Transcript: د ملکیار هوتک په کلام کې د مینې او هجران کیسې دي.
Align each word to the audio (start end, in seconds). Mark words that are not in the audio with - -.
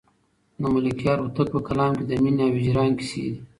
د 0.61 0.61
ملکیار 0.75 1.17
هوتک 1.23 1.47
په 1.55 1.59
کلام 1.67 1.91
کې 1.97 2.03
د 2.07 2.11
مینې 2.23 2.43
او 2.47 2.53
هجران 2.63 2.91
کیسې 2.99 3.21
دي. 3.31 3.35